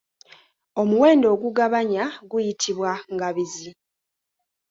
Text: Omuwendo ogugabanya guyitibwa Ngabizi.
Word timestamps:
Omuwendo 0.81 1.27
ogugabanya 1.35 2.03
guyitibwa 2.29 2.91
Ngabizi. 3.13 3.69